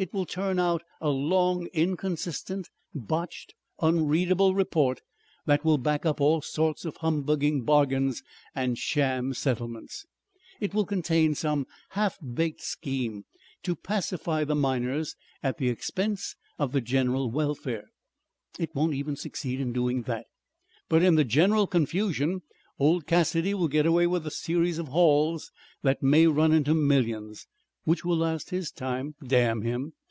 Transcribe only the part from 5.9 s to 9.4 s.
up all sorts of humbugging bargains and sham